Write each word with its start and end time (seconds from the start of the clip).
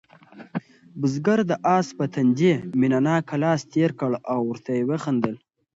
بزګر 0.99 1.39
د 1.47 1.53
آس 1.75 1.87
په 1.97 2.05
تندي 2.13 2.53
مینه 2.79 2.99
ناک 3.07 3.27
لاس 3.43 3.61
تېر 3.73 3.91
کړ 3.99 4.11
او 4.31 4.39
ورته 4.49 4.69
ویې 4.87 4.97
خندل. 5.03 5.35